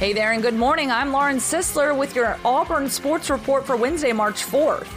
Hey 0.00 0.14
there, 0.14 0.32
and 0.32 0.40
good 0.40 0.54
morning. 0.54 0.90
I'm 0.90 1.12
Lauren 1.12 1.36
Sisler 1.36 1.94
with 1.94 2.14
your 2.16 2.38
Auburn 2.42 2.88
Sports 2.88 3.28
Report 3.28 3.66
for 3.66 3.76
Wednesday, 3.76 4.14
March 4.14 4.42
4th. 4.42 4.88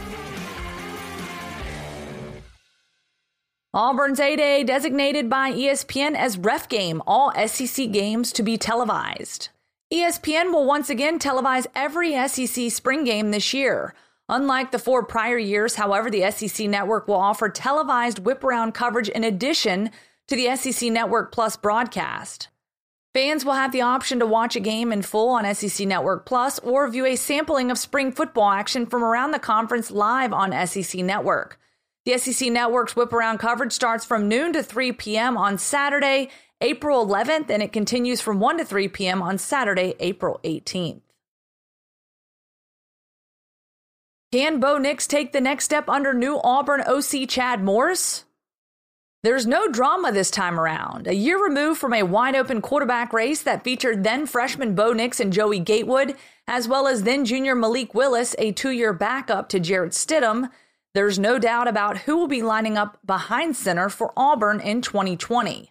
Auburn's 3.74 4.18
A 4.18 4.34
Day 4.34 4.64
designated 4.64 5.28
by 5.28 5.52
ESPN 5.52 6.16
as 6.16 6.38
ref 6.38 6.70
game, 6.70 7.02
all 7.06 7.34
SEC 7.46 7.92
games 7.92 8.32
to 8.32 8.42
be 8.42 8.56
televised. 8.56 9.50
ESPN 9.92 10.50
will 10.50 10.64
once 10.64 10.88
again 10.88 11.18
televise 11.18 11.66
every 11.74 12.14
SEC 12.26 12.70
spring 12.70 13.04
game 13.04 13.30
this 13.30 13.52
year. 13.52 13.94
Unlike 14.30 14.72
the 14.72 14.78
four 14.78 15.04
prior 15.04 15.36
years, 15.36 15.74
however, 15.74 16.10
the 16.10 16.30
SEC 16.30 16.66
network 16.66 17.06
will 17.06 17.16
offer 17.16 17.50
televised 17.50 18.20
whip 18.20 18.42
around 18.42 18.72
coverage 18.72 19.10
in 19.10 19.22
addition 19.22 19.90
to 20.28 20.34
the 20.34 20.56
SEC 20.56 20.90
Network 20.90 21.30
Plus 21.30 21.58
broadcast. 21.58 22.48
Fans 23.14 23.44
will 23.44 23.52
have 23.52 23.70
the 23.70 23.80
option 23.80 24.18
to 24.18 24.26
watch 24.26 24.56
a 24.56 24.60
game 24.60 24.92
in 24.92 25.00
full 25.00 25.28
on 25.28 25.54
SEC 25.54 25.86
Network 25.86 26.26
Plus 26.26 26.58
or 26.58 26.88
view 26.88 27.06
a 27.06 27.14
sampling 27.14 27.70
of 27.70 27.78
spring 27.78 28.10
football 28.10 28.50
action 28.50 28.86
from 28.86 29.04
around 29.04 29.30
the 29.30 29.38
conference 29.38 29.92
live 29.92 30.32
on 30.32 30.66
SEC 30.66 31.00
Network. 31.00 31.60
The 32.06 32.18
SEC 32.18 32.50
Network's 32.50 32.96
whip 32.96 33.12
around 33.12 33.38
coverage 33.38 33.72
starts 33.72 34.04
from 34.04 34.28
noon 34.28 34.52
to 34.54 34.64
3 34.64 34.90
p.m. 34.92 35.36
on 35.36 35.58
Saturday, 35.58 36.28
April 36.60 37.06
11th, 37.06 37.50
and 37.50 37.62
it 37.62 37.72
continues 37.72 38.20
from 38.20 38.40
1 38.40 38.58
to 38.58 38.64
3 38.64 38.88
p.m. 38.88 39.22
on 39.22 39.38
Saturday, 39.38 39.94
April 40.00 40.40
18th. 40.42 41.00
Can 44.32 44.58
Bo 44.58 44.76
Nix 44.76 45.06
take 45.06 45.32
the 45.32 45.40
next 45.40 45.66
step 45.66 45.88
under 45.88 46.12
new 46.12 46.40
Auburn 46.42 46.80
OC 46.80 47.28
Chad 47.28 47.62
Morris? 47.62 48.24
There's 49.24 49.46
no 49.46 49.68
drama 49.68 50.12
this 50.12 50.30
time 50.30 50.60
around. 50.60 51.06
A 51.06 51.14
year 51.14 51.42
removed 51.42 51.80
from 51.80 51.94
a 51.94 52.02
wide 52.02 52.36
open 52.36 52.60
quarterback 52.60 53.10
race 53.14 53.40
that 53.40 53.64
featured 53.64 54.04
then 54.04 54.26
freshman 54.26 54.74
Bo 54.74 54.92
Nix 54.92 55.18
and 55.18 55.32
Joey 55.32 55.60
Gatewood, 55.60 56.14
as 56.46 56.68
well 56.68 56.86
as 56.86 57.04
then 57.04 57.24
junior 57.24 57.54
Malik 57.54 57.94
Willis, 57.94 58.36
a 58.38 58.52
two 58.52 58.68
year 58.68 58.92
backup 58.92 59.48
to 59.48 59.58
Jarrett 59.58 59.92
Stidham, 59.92 60.50
there's 60.92 61.18
no 61.18 61.38
doubt 61.38 61.66
about 61.66 62.00
who 62.00 62.18
will 62.18 62.28
be 62.28 62.42
lining 62.42 62.76
up 62.76 62.98
behind 63.06 63.56
center 63.56 63.88
for 63.88 64.12
Auburn 64.14 64.60
in 64.60 64.82
2020. 64.82 65.70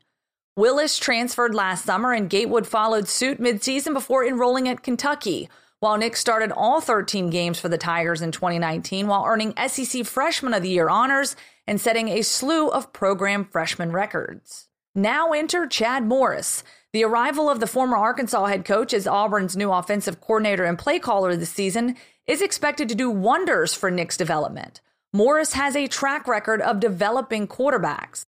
Willis 0.58 0.98
transferred 0.98 1.54
last 1.54 1.86
summer 1.86 2.12
and 2.12 2.32
Gatewood 2.32 2.66
followed 2.66 3.08
suit 3.08 3.40
midseason 3.40 3.94
before 3.94 4.26
enrolling 4.26 4.68
at 4.68 4.82
Kentucky, 4.82 5.48
while 5.80 5.96
Nix 5.96 6.20
started 6.20 6.52
all 6.52 6.82
13 6.82 7.30
games 7.30 7.60
for 7.60 7.70
the 7.70 7.78
Tigers 7.78 8.24
in 8.24 8.32
2019 8.32 9.06
while 9.06 9.26
earning 9.28 9.54
SEC 9.68 10.08
Freshman 10.08 10.56
of 10.56 10.64
the 10.64 10.70
Year 10.70 10.90
honors 10.90 11.36
and 11.68 11.80
setting 11.80 12.10
a 12.10 12.22
slew 12.22 12.70
of 12.70 12.94
program 12.94 13.46
freshman 13.46 13.92
records. 13.92 14.68
Now 14.96 15.32
enter 15.32 15.66
Chad 15.68 16.06
Morris. 16.06 16.64
The 16.92 17.04
arrival 17.04 17.50
of 17.50 17.60
the 17.60 17.68
former 17.68 17.98
Arkansas 17.98 18.46
head 18.46 18.66
coach 18.66 18.94
as 18.94 19.08
Auburn's 19.08 19.58
new 19.58 19.72
offensive 19.72 20.22
coordinator 20.22 20.66
and 20.66 20.78
play 20.78 21.00
caller 21.00 21.36
this 21.36 21.50
season 21.50 21.96
is 22.28 22.42
expected 22.42 22.90
to 22.90 22.96
do 22.96 23.10
wonders 23.10 23.74
for 23.74 23.90
Nix's 23.90 24.18
development. 24.18 24.82
Morris 25.12 25.54
has 25.54 25.76
a 25.76 25.88
track 25.88 26.28
record 26.28 26.62
of 26.62 26.80
developing 26.80 27.48
quarterbacks. 27.48 28.26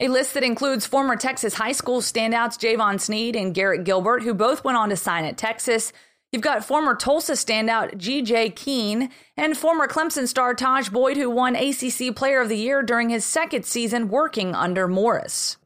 A 0.00 0.08
list 0.08 0.34
that 0.34 0.42
includes 0.42 0.86
former 0.86 1.16
Texas 1.16 1.54
high 1.54 1.72
school 1.72 2.00
standouts 2.00 2.58
Jevan 2.58 3.00
Snead 3.00 3.36
and 3.36 3.54
Garrett 3.54 3.84
Gilbert, 3.84 4.22
who 4.22 4.34
both 4.34 4.64
went 4.64 4.76
on 4.76 4.88
to 4.88 4.96
sign 4.96 5.24
at 5.24 5.38
Texas, 5.38 5.92
You've 6.32 6.40
got 6.40 6.64
former 6.64 6.94
Tulsa 6.94 7.34
standout 7.34 7.98
G.J. 7.98 8.50
Kinne 8.50 9.10
and 9.36 9.56
former 9.56 9.86
Clemson 9.86 10.26
star 10.26 10.54
Tajh 10.54 10.90
Boyd, 10.90 11.18
who 11.18 11.28
won 11.28 11.54
ACC 11.54 12.16
Player 12.16 12.40
of 12.40 12.48
the 12.48 12.56
Year 12.56 12.82
during 12.82 13.10
his 13.10 13.26
second 13.26 13.66
season 13.66 14.08
working 14.08 14.54
under 14.54 14.88
Morris. 14.88 15.58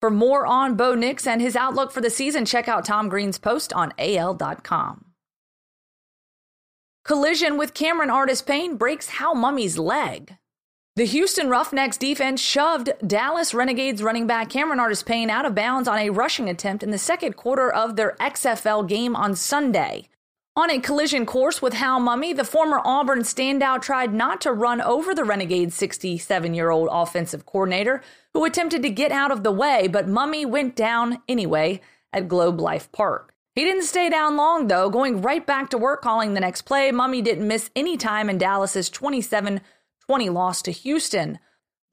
For 0.00 0.10
more 0.10 0.46
on 0.46 0.74
Bo 0.74 0.96
Nix 0.96 1.28
and 1.28 1.40
his 1.40 1.54
outlook 1.54 1.92
for 1.92 2.00
the 2.00 2.10
season, 2.10 2.44
check 2.44 2.66
out 2.66 2.84
Tom 2.84 3.08
Green's 3.08 3.38
post 3.38 3.72
on 3.72 3.92
AL.com. 3.98 5.04
Collision 7.04 7.56
with 7.56 7.72
Cameron 7.72 8.10
Artis-Payne 8.10 8.76
breaks 8.76 9.10
Hal 9.10 9.36
Mumme's 9.36 9.78
leg. 9.78 10.36
The 10.96 11.04
Houston 11.04 11.48
Roughnecks 11.48 11.96
defense 11.96 12.40
shoved 12.40 12.90
Dallas 13.06 13.54
Renegades 13.54 14.02
running 14.02 14.26
back 14.26 14.50
Cameron 14.50 14.80
Artis-Payne 14.80 15.30
out 15.30 15.46
of 15.46 15.54
bounds 15.54 15.86
on 15.86 15.98
a 15.98 16.10
rushing 16.10 16.48
attempt 16.48 16.82
in 16.82 16.90
the 16.90 16.98
second 16.98 17.36
quarter 17.36 17.72
of 17.72 17.94
their 17.94 18.16
XFL 18.18 18.88
game 18.88 19.14
on 19.14 19.36
Sunday. 19.36 20.08
On 20.56 20.68
a 20.68 20.80
collision 20.80 21.26
course 21.26 21.62
with 21.62 21.74
Hal 21.74 22.00
Mumme, 22.00 22.36
the 22.36 22.44
former 22.44 22.82
Auburn 22.84 23.20
standout 23.20 23.82
tried 23.82 24.12
not 24.12 24.40
to 24.40 24.52
run 24.52 24.80
over 24.80 25.14
the 25.14 25.22
Renegades' 25.22 25.76
67 25.76 26.54
year 26.54 26.70
old 26.70 26.88
offensive 26.90 27.46
coordinator, 27.46 28.02
who 28.34 28.44
attempted 28.44 28.82
to 28.82 28.90
get 28.90 29.12
out 29.12 29.30
of 29.30 29.44
the 29.44 29.52
way, 29.52 29.86
but 29.86 30.08
Mumme 30.08 30.46
went 30.46 30.74
down 30.74 31.22
anyway 31.28 31.80
at 32.12 32.26
Globe 32.26 32.60
Life 32.60 32.90
Park. 32.90 33.32
He 33.54 33.64
didn't 33.64 33.84
stay 33.84 34.10
down 34.10 34.36
long, 34.36 34.66
though, 34.66 34.90
going 34.90 35.22
right 35.22 35.46
back 35.46 35.70
to 35.70 35.78
work 35.78 36.02
calling 36.02 36.34
the 36.34 36.40
next 36.40 36.62
play. 36.62 36.90
Mumme 36.90 37.22
didn't 37.22 37.46
miss 37.46 37.70
any 37.76 37.96
time 37.96 38.28
in 38.28 38.38
Dallas's 38.38 38.90
27 38.90 39.60
20 40.10 40.28
loss 40.28 40.60
to 40.60 40.72
Houston. 40.72 41.38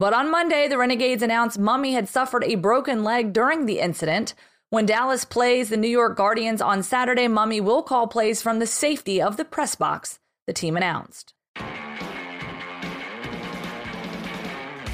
But 0.00 0.12
on 0.12 0.28
Monday, 0.28 0.66
the 0.66 0.76
Renegades 0.76 1.22
announced 1.22 1.56
Mumme 1.56 1.92
had 1.92 2.08
suffered 2.08 2.42
a 2.42 2.56
broken 2.56 3.04
leg 3.04 3.32
during 3.32 3.64
the 3.64 3.78
incident. 3.78 4.34
When 4.70 4.86
Dallas 4.86 5.24
plays 5.24 5.68
the 5.68 5.76
New 5.76 5.86
York 5.86 6.16
Guardians 6.16 6.60
on 6.60 6.82
Saturday, 6.82 7.28
Mumme 7.28 7.60
will 7.60 7.84
call 7.84 8.08
plays 8.08 8.42
from 8.42 8.58
the 8.58 8.66
safety 8.66 9.22
of 9.22 9.36
the 9.36 9.44
press 9.44 9.76
box, 9.76 10.18
the 10.48 10.52
team 10.52 10.76
announced. 10.76 11.32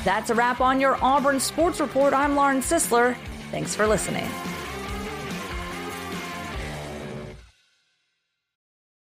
That's 0.05 0.29
a 0.29 0.35
wrap 0.35 0.61
on 0.61 0.79
your 0.79 1.03
Auburn 1.03 1.41
Sports 1.41 1.81
Report. 1.81 2.13
I'm 2.13 2.37
Lauren 2.37 2.61
Sisler. 2.61 3.17
Thanks 3.51 3.75
for 3.75 3.87
listening. 3.87 4.29